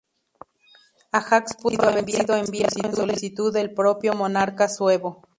[1.11, 5.21] Ajax pudo haber sido enviado en solicitud del propio monarca suevo.